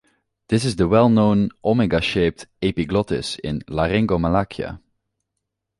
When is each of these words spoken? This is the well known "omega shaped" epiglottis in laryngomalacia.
This 0.47 0.65
is 0.65 0.77
the 0.77 0.87
well 0.87 1.09
known 1.09 1.49
"omega 1.63 2.01
shaped" 2.01 2.47
epiglottis 2.59 3.37
in 3.37 3.59
laryngomalacia. 3.69 4.79